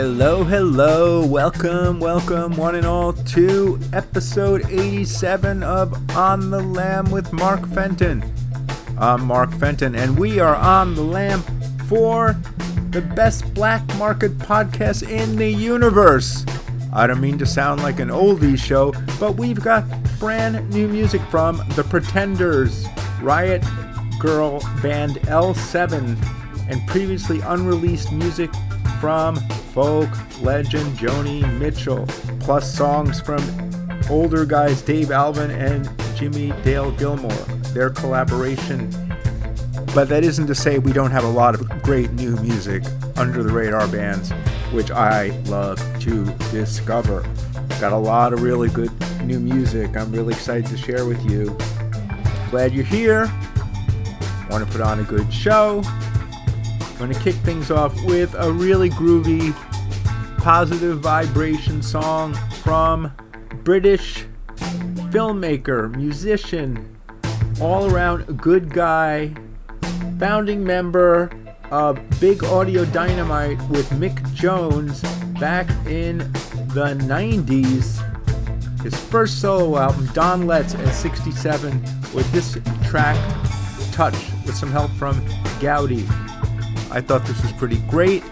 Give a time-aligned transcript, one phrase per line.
[0.00, 7.32] Hello, hello, welcome, welcome, one and all, to episode 87 of On the Lam with
[7.32, 8.22] Mark Fenton.
[8.96, 11.42] I'm Mark Fenton, and we are on the lam
[11.88, 12.36] for
[12.90, 16.46] the best black market podcast in the universe.
[16.92, 19.84] I don't mean to sound like an oldies show, but we've got
[20.20, 22.86] brand new music from The Pretenders,
[23.20, 23.64] Riot
[24.20, 26.16] Girl band L7,
[26.70, 28.50] and previously unreleased music
[29.00, 29.36] from
[29.72, 30.08] folk
[30.42, 32.06] legend Joni Mitchell,
[32.40, 33.42] plus songs from
[34.10, 37.30] older guys Dave Alvin and Jimmie Dale Gilmore,
[37.74, 38.90] their collaboration.
[39.94, 42.82] But that isn't to say we don't have a lot of great new music
[43.16, 44.30] under the radar bands,
[44.72, 47.22] which I love to discover.
[47.80, 48.90] Got a lot of really good
[49.24, 51.56] new music I'm really excited to share with you.
[52.50, 53.30] Glad you're here.
[54.50, 55.82] Want to put on a good show.
[56.98, 59.54] I'm going to kick things off with a really groovy,
[60.38, 63.12] positive vibration song from
[63.62, 64.24] British
[65.12, 66.98] filmmaker, musician,
[67.60, 69.32] all around good guy,
[70.18, 71.30] founding member
[71.70, 75.00] of Big Audio Dynamite with Mick Jones
[75.38, 78.02] back in the 90s.
[78.82, 81.80] His first solo album, Don Letts, at 67,
[82.12, 83.16] with this track,
[83.92, 85.20] Touch, with some help from
[85.60, 86.04] Gaudi.
[86.90, 88.22] I thought this was pretty great.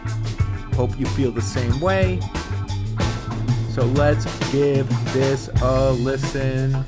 [0.75, 2.21] Hope you feel the same way.
[3.71, 6.85] So let's give this a listen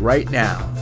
[0.00, 0.73] right now.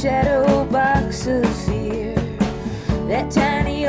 [0.00, 2.14] Shadow box of fear,
[3.06, 3.79] that tiny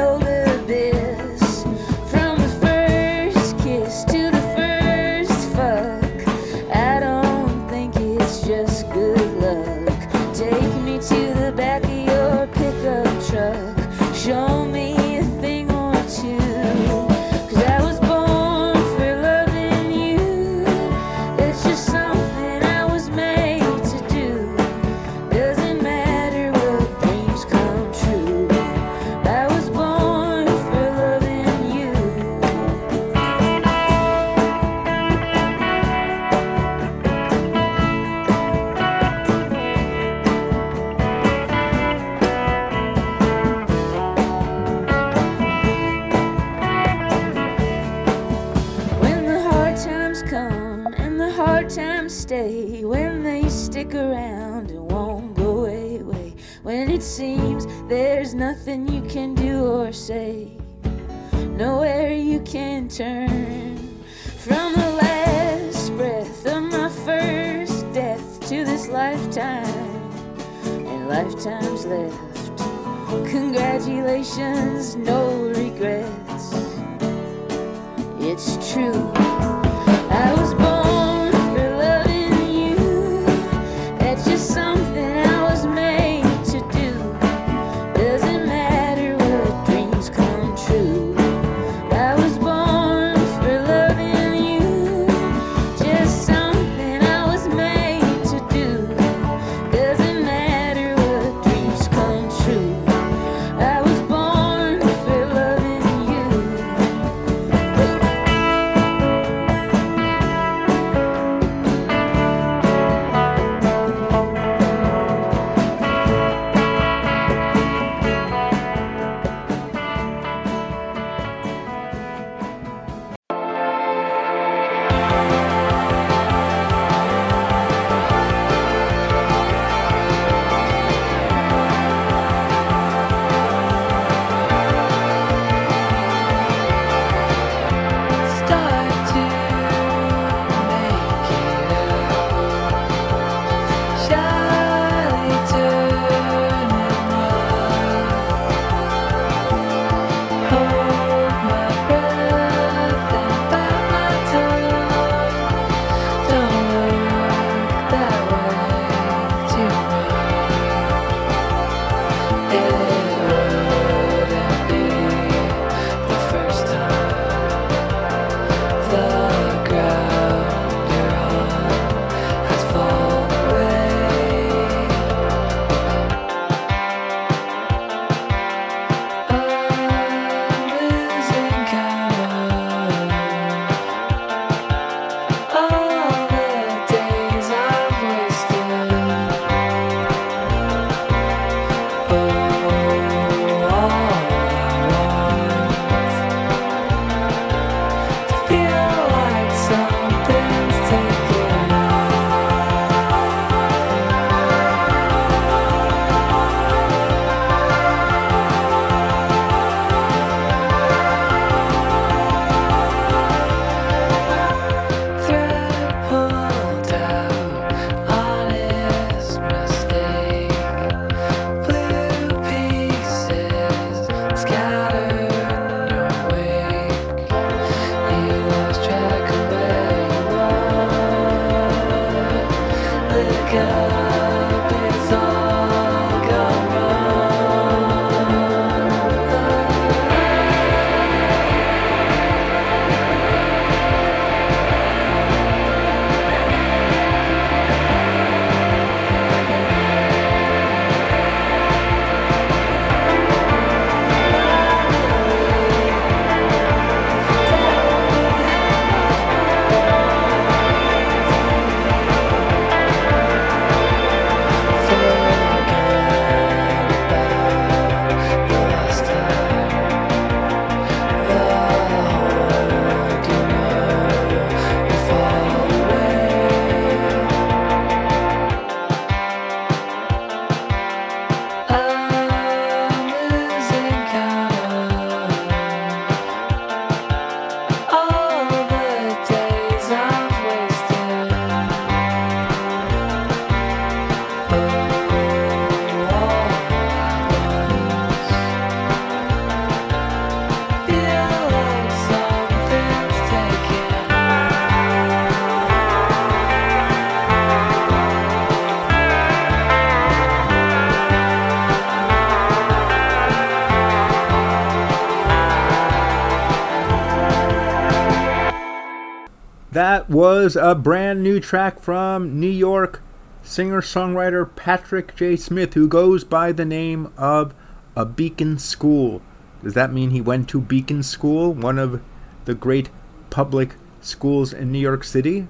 [320.52, 323.02] was a brand new track from New York
[323.42, 325.38] singer songwriter Patrick J.
[325.38, 327.54] Smith, who goes by the name of
[327.96, 329.22] A Beacon School.
[329.64, 332.02] Does that mean he went to Beacon School, one of
[332.44, 332.90] the great
[333.30, 335.48] public schools in New York City?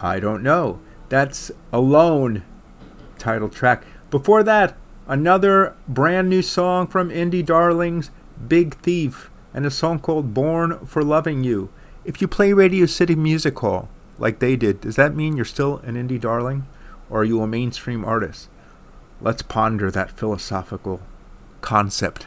[0.00, 0.80] I don't know.
[1.10, 2.42] That's Alone
[3.16, 3.84] title track.
[4.10, 8.10] Before that, another brand new song from Indie Darlings,
[8.48, 11.70] Big Thief, and a song called Born for Loving You.
[12.04, 15.78] If you play Radio City Music Hall like they did, does that mean you're still
[15.78, 16.66] an indie darling?
[17.10, 18.48] Or are you a mainstream artist?
[19.20, 21.02] Let's ponder that philosophical
[21.60, 22.26] concept.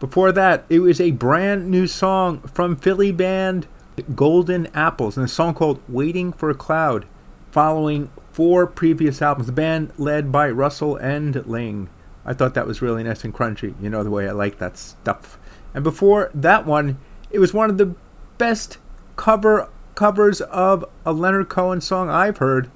[0.00, 3.66] Before that, it was a brand new song from Philly band
[4.14, 7.06] Golden Apples, and a song called Waiting for a Cloud,
[7.50, 9.46] following four previous albums.
[9.46, 11.88] The band led by Russell Edling.
[12.24, 13.74] I thought that was really nice and crunchy.
[13.80, 15.38] You know the way I like that stuff.
[15.74, 16.98] And before that one,
[17.30, 17.94] it was one of the
[18.38, 18.78] best
[19.16, 22.70] cover covers of a Leonard Cohen song I've heard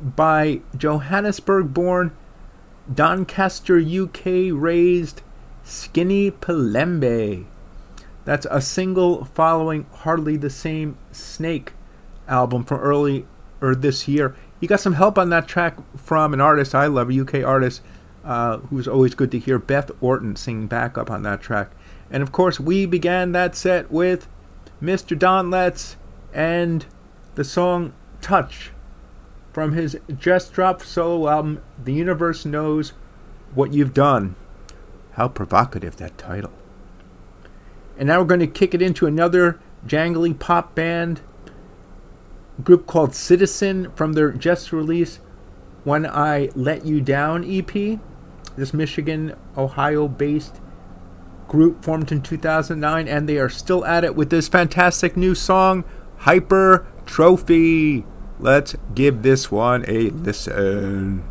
[0.00, 2.16] by Johannesburg-born,
[2.92, 5.22] Doncaster, UK raised
[5.62, 7.46] Skinny Pelembe.
[8.24, 11.72] That's a single following Hardly the Same Snake
[12.28, 13.26] album from early
[13.60, 14.34] or this year.
[14.60, 17.82] You got some help on that track from an artist I love, a UK artist
[18.24, 21.70] uh, who's always good to hear, Beth Orton, singing backup on that track.
[22.10, 24.28] And of course, we began that set with
[24.82, 25.18] Mr.
[25.18, 25.96] Don Letts
[26.32, 26.86] and
[27.34, 28.72] the song Touch
[29.52, 32.92] from his just dropped solo album, The Universe Knows
[33.54, 34.36] What You've Done.
[35.12, 36.52] How provocative that title.
[37.98, 41.20] And now we're going to kick it into another jangly pop band
[42.62, 45.20] group called Citizen from their just released
[45.84, 47.98] When I Let You Down EP.
[48.56, 50.60] This Michigan, Ohio based
[51.48, 55.84] group formed in 2009, and they are still at it with this fantastic new song,
[56.20, 58.04] Hyper Trophy.
[58.38, 61.24] Let's give this one a listen.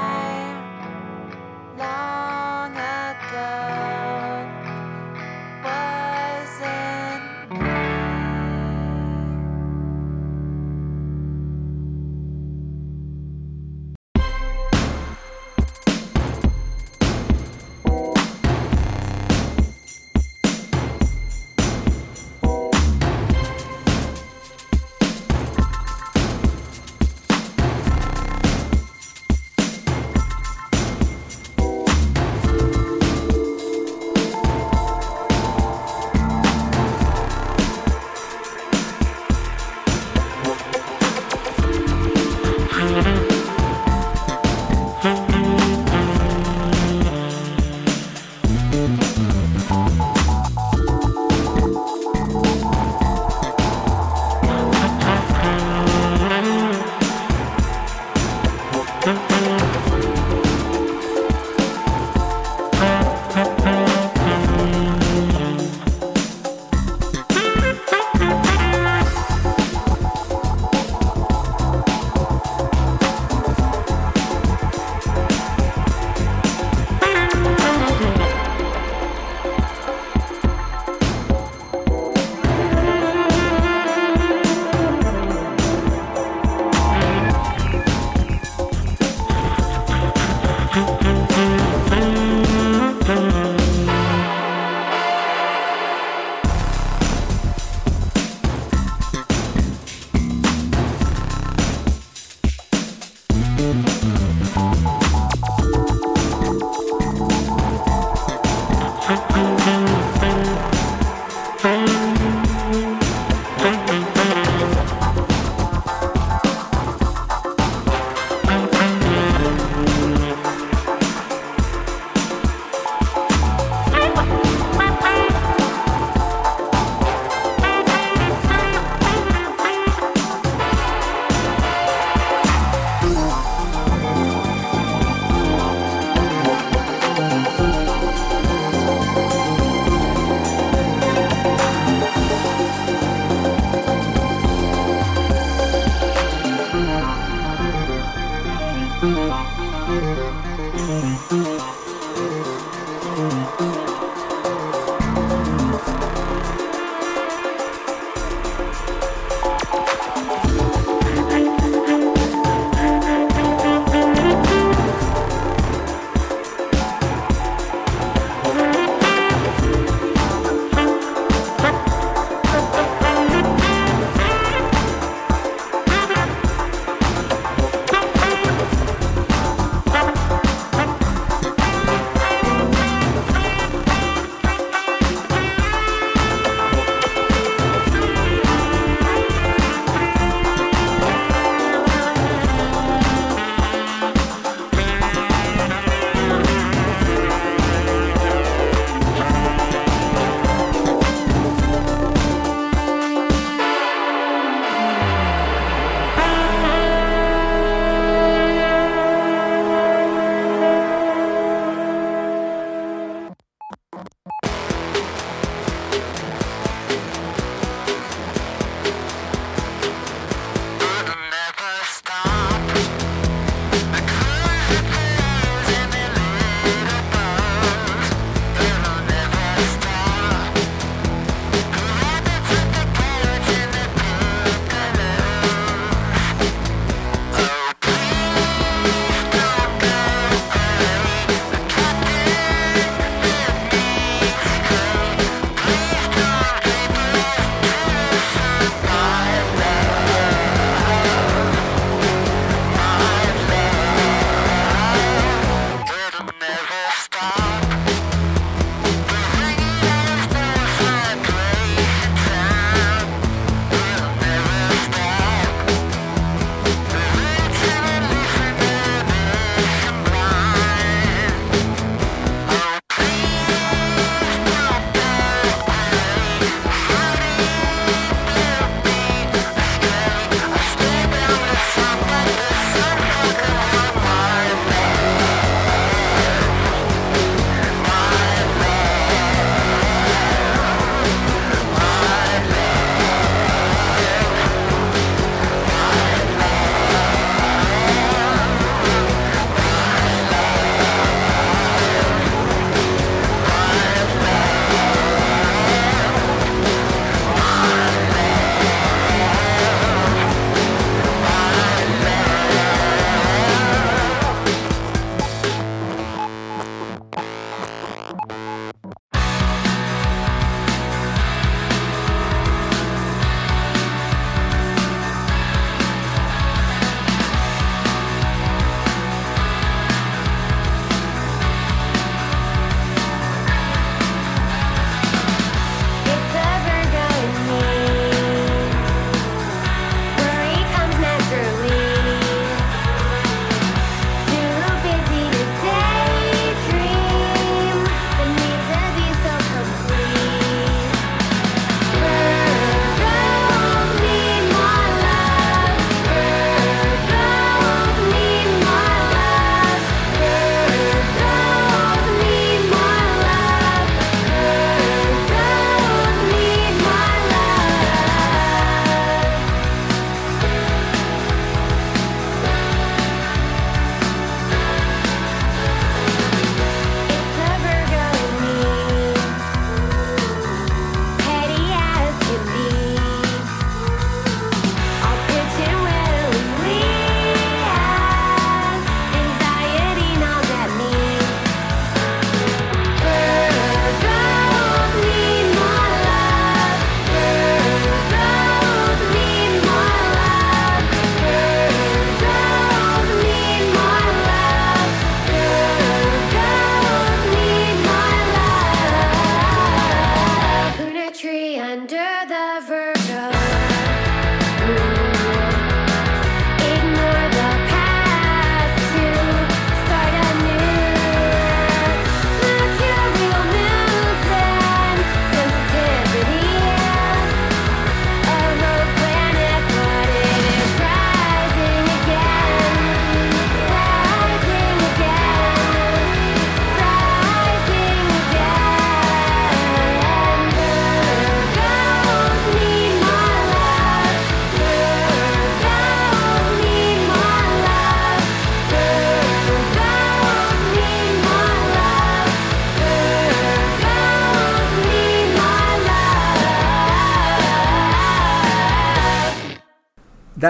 [0.00, 0.23] Bye.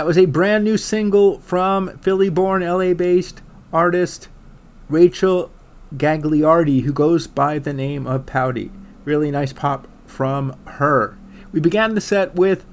[0.05, 3.41] That was a brand new single from Philly born, LA based
[3.73, 4.29] artist
[4.91, 5.51] Rachel
[5.97, 8.71] Gagliardi, who goes by the name of Pouty.
[9.07, 11.17] Really nice pop from her.
[11.53, 12.67] We began the set with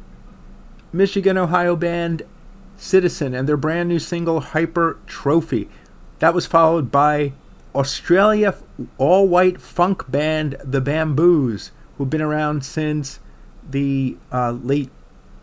[0.91, 2.23] Michigan, Ohio band
[2.75, 5.69] Citizen and their brand new single Hyper Trophy.
[6.19, 7.31] That was followed by
[7.73, 8.55] Australia
[8.97, 13.21] all white funk band The Bamboos, who've been around since
[13.65, 14.89] the uh, late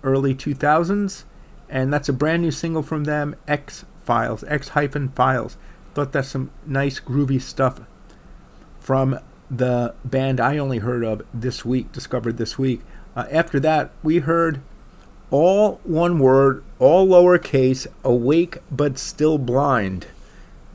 [0.05, 1.24] early 2000s.
[1.69, 5.57] And that's a brand new single from them, X Files, X hyphen Files.
[5.95, 7.81] Thought that's some nice groovy stuff
[8.81, 9.19] from
[9.51, 12.81] the band I only heard of this week, discovered this week.
[13.16, 14.61] Uh, after that, we heard
[15.31, 20.07] all one word, all lowercase, awake but still blind.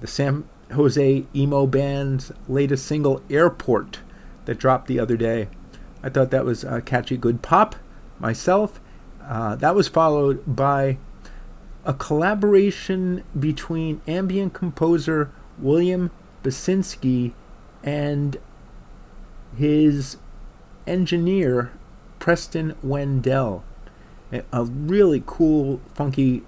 [0.01, 3.99] The San Jose emo band's latest single, Airport,
[4.45, 5.47] that dropped the other day.
[6.03, 7.75] I thought that was a catchy, good pop
[8.19, 8.79] myself.
[9.27, 10.97] Uh, that was followed by
[11.85, 16.11] a collaboration between ambient composer William
[16.43, 17.33] Basinski
[17.83, 18.37] and
[19.57, 20.17] his
[20.87, 21.71] engineer
[22.19, 23.63] Preston Wendell.
[24.31, 26.43] A- really cool, funky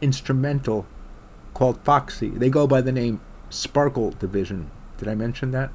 [0.00, 0.86] instrumental
[1.54, 2.30] called Foxy.
[2.30, 3.20] They go by the name
[3.50, 4.70] Sparkle Division.
[4.96, 5.70] Did I mention that?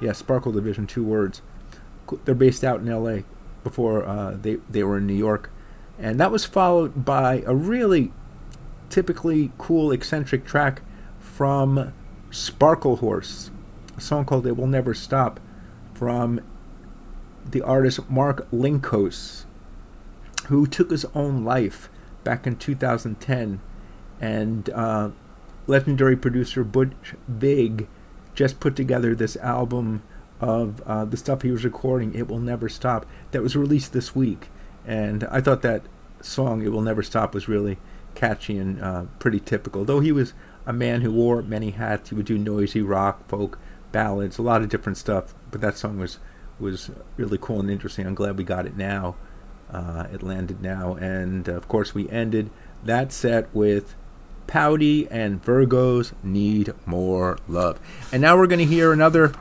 [0.00, 1.42] Yeah, Sparkle Division, two words.
[2.24, 3.22] They're based out in LA
[3.64, 5.50] before uh, they, they were in New York.
[5.98, 8.12] And that was followed by a really
[8.88, 10.82] typically cool, eccentric track
[11.18, 11.92] from
[12.30, 13.50] Sparklehorse,
[13.96, 15.40] a song called It Will Never Stop
[15.94, 16.40] from
[17.44, 19.44] the artist Mark Linkous,
[20.46, 21.88] who took his own life
[22.22, 23.60] back in 2010.
[24.20, 25.10] And uh,
[25.66, 27.88] legendary producer Butch Vig
[28.34, 30.02] just put together this album
[30.40, 34.14] of uh, the stuff he was recording, It Will Never Stop, that was released this
[34.14, 34.48] week.
[34.88, 35.82] And I thought that
[36.22, 37.76] song, It Will Never Stop, was really
[38.14, 39.84] catchy and uh, pretty typical.
[39.84, 40.32] Though he was
[40.66, 43.58] a man who wore many hats, he would do noisy rock, folk,
[43.92, 45.34] ballads, a lot of different stuff.
[45.50, 46.18] But that song was
[46.58, 48.06] was really cool and interesting.
[48.06, 49.14] I'm glad we got it now.
[49.70, 52.50] Uh, it landed now, and of course we ended
[52.82, 53.94] that set with
[54.46, 57.78] Pouty and Virgos Need More Love.
[58.10, 59.34] And now we're going to hear another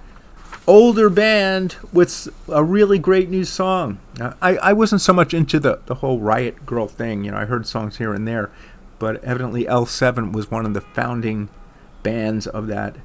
[0.67, 3.99] older band with a really great new song.
[4.41, 7.23] I, I wasn't so much into the, the whole Riot Grrrl thing.
[7.23, 8.51] You know, I heard songs here and there,
[8.99, 11.49] but evidently L7 was one of the founding
[12.03, 12.97] bands of that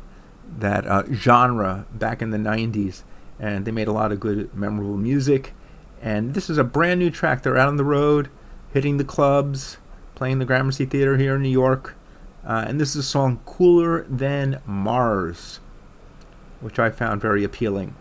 [0.59, 3.03] that uh, genre back in the 90s.
[3.39, 5.55] And they made a lot of good, memorable music.
[6.01, 7.43] And this is a brand new track.
[7.43, 8.29] They're out on the road,
[8.73, 9.79] hitting the clubs,
[10.15, 11.95] playing the Gramercy Theater here in New York.
[12.47, 15.61] Uh, and this is a song Cooler Than Mars,
[16.63, 17.95] which I found very appealing.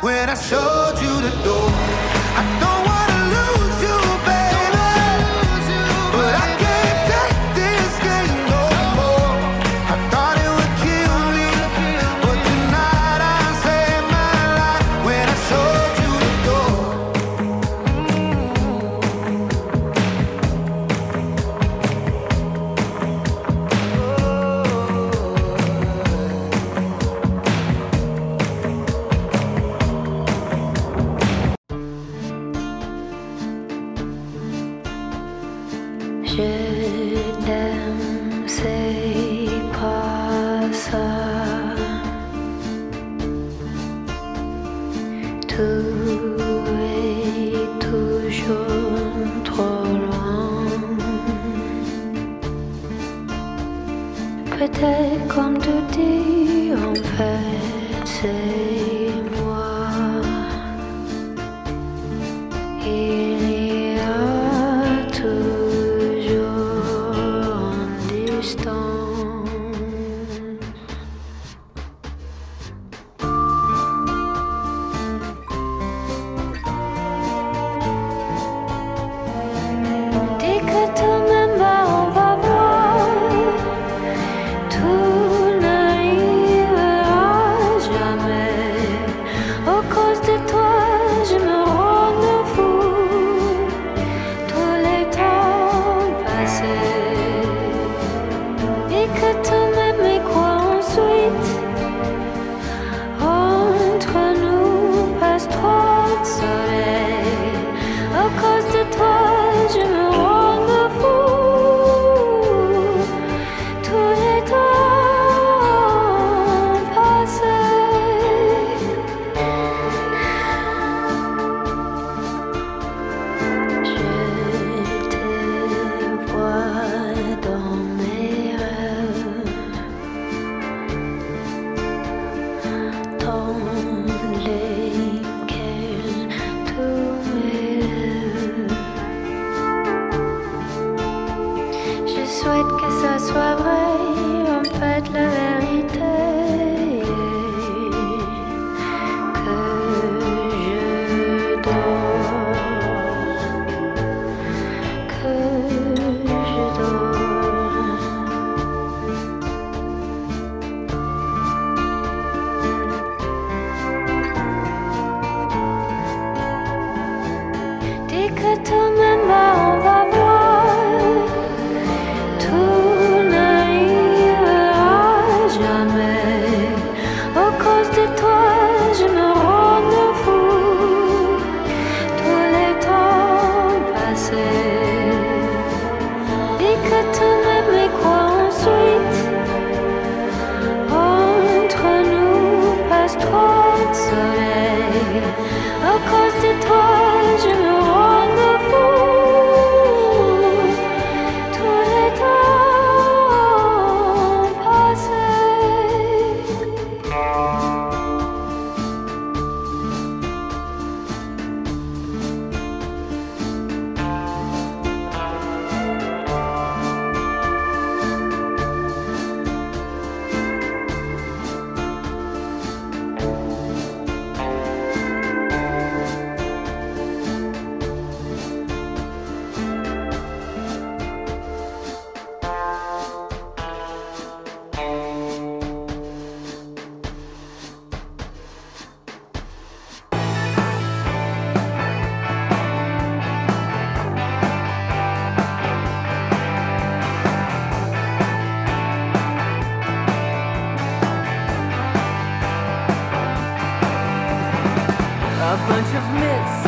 [0.00, 2.67] when I showed you the door.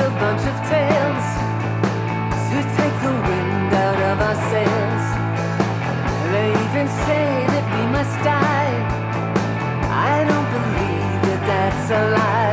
[0.01, 1.27] a bunch of tales
[2.51, 5.05] to take the wind out of our sails.
[6.33, 8.75] They even say that we must die.
[10.13, 12.50] I don't believe that that's a lie.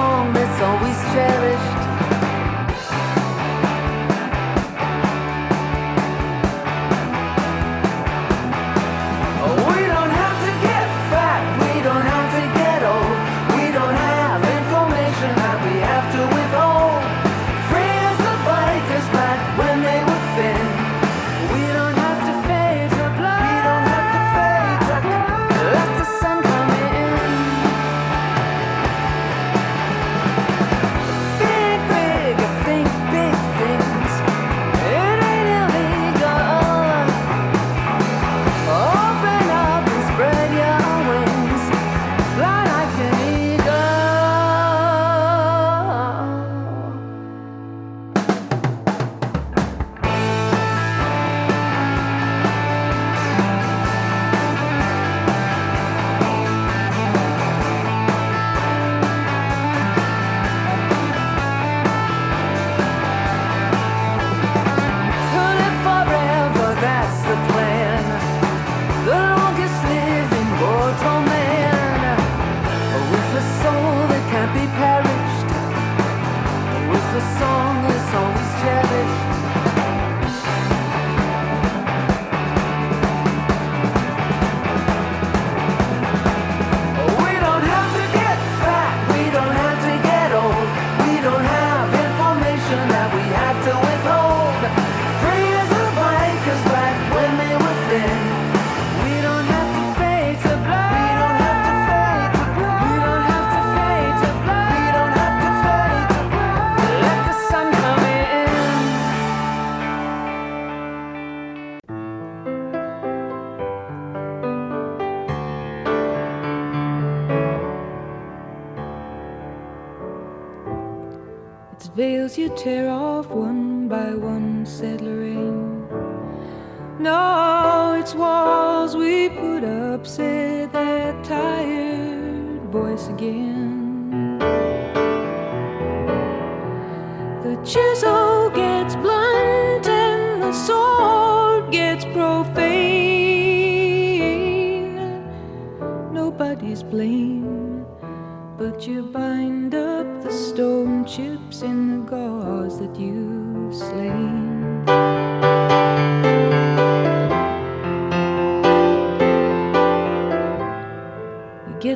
[0.00, 0.39] long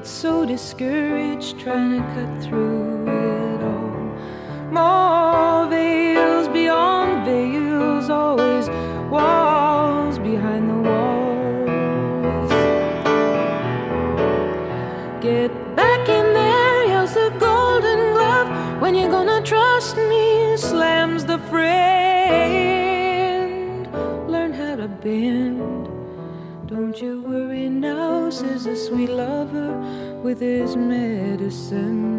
[0.07, 3.54] so discouraged trying to cut through it.
[28.67, 29.77] A sweet lover
[30.23, 32.14] with his medicine.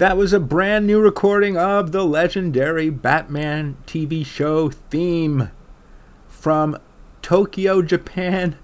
[0.00, 5.50] That was a brand new recording of the legendary Batman TV show theme
[6.26, 6.78] from
[7.20, 8.56] Tokyo, Japan,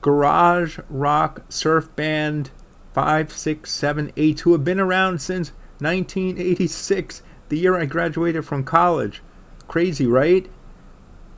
[0.00, 2.50] garage rock surf band
[2.94, 9.22] 5678, who have been around since 1986, the year I graduated from college.
[9.68, 10.50] Crazy, right?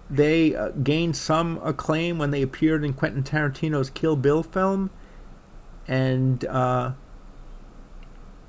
[0.09, 4.89] They uh, gained some acclaim when they appeared in Quentin Tarantino's Kill Bill film,
[5.87, 6.93] and uh,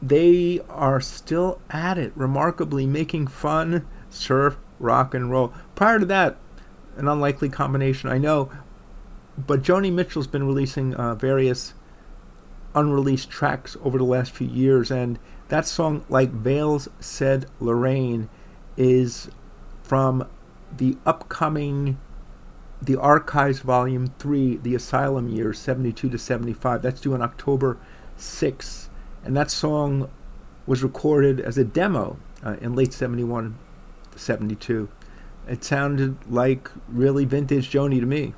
[0.02, 5.54] they are still at it, remarkably making fun, surf, rock and roll.
[5.76, 6.38] Prior to that,
[6.97, 8.50] an unlikely combination, I know,
[9.38, 11.74] but Joni Mitchell's been releasing uh, various
[12.76, 18.30] unreleased tracks over the last few years, and that song, like Veils said, Lorraine,
[18.78, 19.30] is
[19.82, 20.28] from
[20.76, 21.97] the upcoming
[22.82, 26.82] the Archives Volume 3, The Asylum Years, 72 to 75.
[26.82, 27.78] That's due on October
[28.18, 28.89] 6th.
[29.24, 30.09] And that song
[30.65, 33.57] was recorded as a demo uh, in late 71
[34.15, 34.89] 72.
[35.47, 38.34] It sounded like really vintage Joni to me.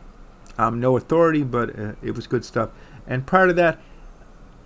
[0.58, 2.70] I'm no authority, but uh, it was good stuff.
[3.08, 3.80] And prior to that,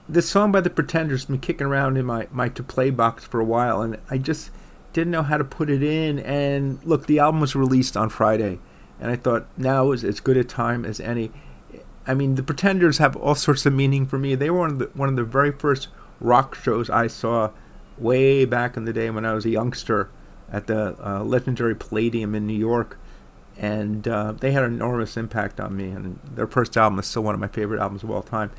[0.07, 3.39] this song by the Pretenders been kicking around in my, my to play box for
[3.39, 4.51] a while, and I just
[4.93, 6.19] didn't know how to put it in.
[6.19, 8.59] And look, the album was released on Friday,
[8.99, 11.31] and I thought now is as good a time as any.
[12.05, 14.35] I mean, the Pretenders have all sorts of meaning for me.
[14.35, 15.87] They were one of the one of the very first
[16.19, 17.51] rock shows I saw
[17.97, 20.09] way back in the day when I was a youngster
[20.51, 22.97] at the uh, legendary Palladium in New York,
[23.57, 25.89] and uh, they had an enormous impact on me.
[25.89, 28.51] And their first album is still one of my favorite albums of all time.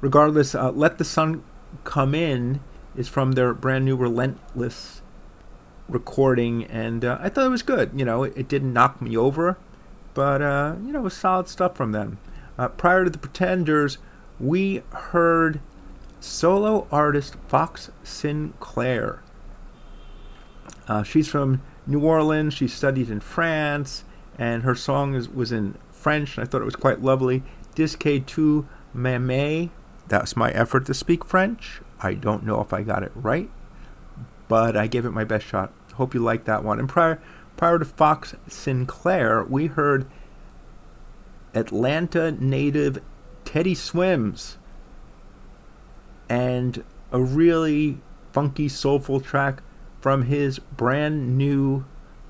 [0.00, 1.42] Regardless, uh, "Let the Sun
[1.84, 2.60] Come In"
[2.96, 5.02] is from their brand new Relentless
[5.88, 7.90] recording, and uh, I thought it was good.
[7.94, 9.58] You know, it, it didn't knock me over,
[10.14, 12.18] but uh, you know, it was solid stuff from them.
[12.56, 13.98] Uh, prior to the Pretenders,
[14.38, 15.60] we heard
[16.24, 19.22] solo artist Fox Sinclair.
[20.88, 22.54] Uh, she's from New Orleans.
[22.54, 24.04] She studied in France,
[24.38, 26.36] and her song is, was in French.
[26.36, 27.42] And I thought it was quite lovely.
[27.74, 29.70] Dis que tu m'aimes.
[30.08, 31.80] That's my effort to speak French.
[32.00, 33.50] I don't know if I got it right,
[34.48, 35.72] but I gave it my best shot.
[35.94, 36.78] Hope you like that one.
[36.78, 37.22] And prior,
[37.56, 40.06] prior to Fox Sinclair, we heard
[41.54, 43.00] Atlanta native
[43.44, 44.58] Teddy Swims
[46.34, 46.82] and
[47.12, 47.98] a really
[48.32, 49.62] funky, soulful track
[50.00, 51.84] from his brand new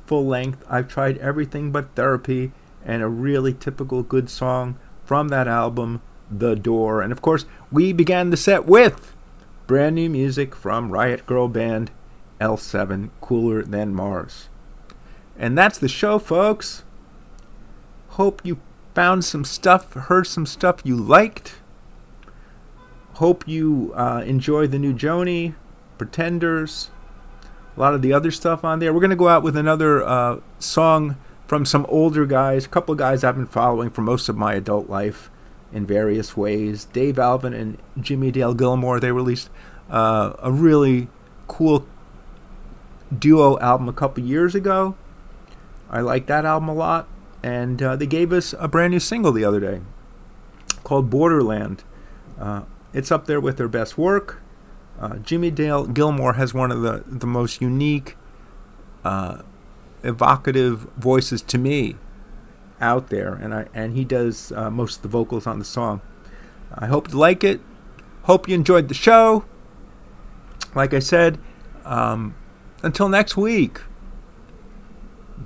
[0.04, 2.52] full length I've Tried Everything But Therapy,
[2.84, 4.76] and a really typical good song
[5.06, 7.00] from that album, The Door.
[7.00, 9.16] And of course, we began the set with
[9.66, 11.90] brand new music from Riot Grrrl Band
[12.42, 14.50] L7, Cooler Than Mars.
[15.38, 16.84] And that's the show, folks.
[18.10, 18.60] Hope you
[18.94, 21.54] found some stuff, heard some stuff you liked.
[23.14, 25.54] Hope you uh, enjoy the new Joni,
[25.98, 26.90] Pretenders,
[27.76, 28.92] a lot of the other stuff on there.
[28.92, 32.92] We're going to go out with another uh, song from some older guys, a couple
[32.92, 35.30] of guys I've been following for most of my adult life
[35.72, 36.86] in various ways.
[36.86, 39.50] Dave Alvin and Jimmie Dale Gilmore, they released
[39.90, 41.08] uh, a really
[41.46, 41.86] cool
[43.16, 44.96] duo album a couple years ago.
[45.90, 47.08] I like that album a lot.
[47.42, 49.82] And uh, they gave us a brand new single the other day
[50.82, 51.84] called Borderland.
[52.40, 52.62] Uh,
[52.94, 54.40] it's up there with their best work.
[54.98, 58.16] Uh, Jimmie Dale Gilmore has one of the, the most unique,
[59.04, 59.42] uh,
[60.04, 61.96] evocative voices to me
[62.80, 66.00] out there, and I and he does uh, most of the vocals on the song.
[66.72, 67.60] I hope you like it.
[68.22, 69.44] Hope you enjoyed the show.
[70.74, 71.38] Like I said,
[71.84, 72.34] um,
[72.82, 73.80] until next week,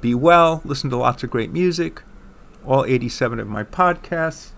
[0.00, 2.02] be well, listen to lots of great music,
[2.64, 4.50] all 87 of my podcasts,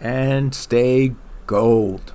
[0.00, 1.14] and stay
[1.50, 2.12] gold.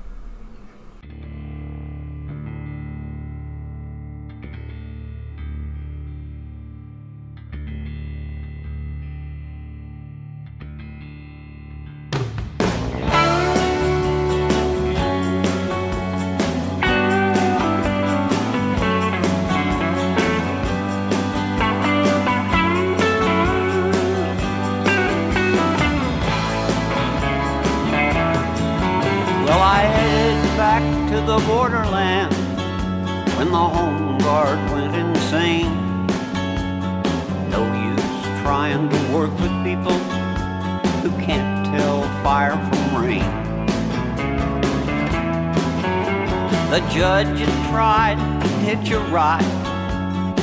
[46.76, 49.40] The judge had tried to hit you right,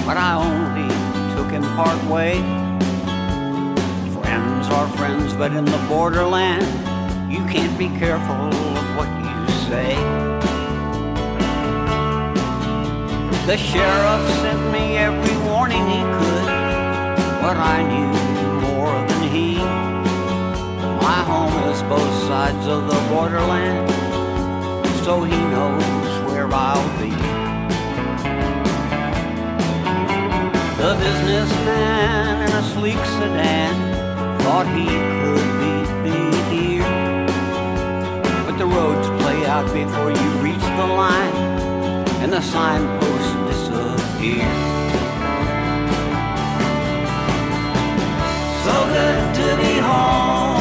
[0.06, 0.88] but I only
[1.36, 2.40] took him part way.
[4.14, 6.64] Friends are friends, but in the borderland,
[7.30, 9.36] you can't be careful of what you
[9.68, 9.94] say.
[13.44, 16.46] The sheriff sent me every warning he could,
[17.44, 18.10] but I knew
[18.70, 19.56] more than he.
[20.96, 23.90] My home is both sides of the borderland,
[25.04, 26.01] so he knows
[26.54, 27.10] I'll be.
[30.76, 33.74] The businessman in a sleek sedan
[34.40, 34.86] thought he
[35.22, 36.18] could beat me
[36.52, 36.84] here.
[38.44, 41.34] But the roads play out before you reach the line,
[42.22, 44.48] and the signposts disappear.
[48.64, 50.51] So good to be home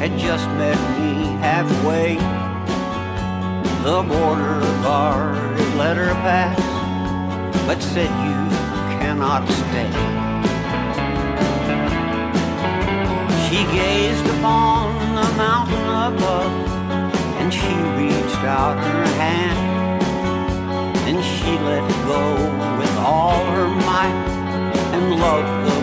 [0.00, 1.12] had just met me
[1.44, 2.14] halfway.
[3.84, 6.56] The border guard let her pass,
[7.66, 8.40] but said you
[8.96, 9.92] cannot stay.
[13.44, 16.54] She gazed upon the mountain above,
[17.40, 20.02] and she reached out her hand,
[21.08, 22.24] and she let go
[22.80, 24.20] with all her might
[24.94, 25.80] and loved the